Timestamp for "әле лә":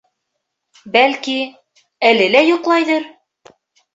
2.11-2.43